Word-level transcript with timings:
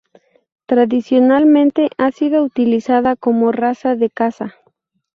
Tradicionalmente 0.65 1.91
ha 1.99 2.11
sido 2.11 2.43
utilizada 2.43 3.15
como 3.15 3.51
raza 3.51 3.95
de 3.95 4.09
caza. 4.09 4.55